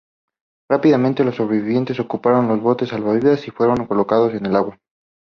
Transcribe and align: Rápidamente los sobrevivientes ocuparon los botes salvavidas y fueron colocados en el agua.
Rápidamente 0.67 1.23
los 1.23 1.35
sobrevivientes 1.35 1.99
ocuparon 1.99 2.47
los 2.47 2.59
botes 2.59 2.89
salvavidas 2.89 3.47
y 3.47 3.51
fueron 3.51 3.85
colocados 3.85 4.33
en 4.33 4.47
el 4.47 4.55
agua. 4.55 4.79